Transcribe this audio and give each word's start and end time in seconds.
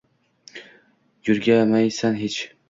Yurmagaysan 1.25 2.19
hech. 2.23 2.41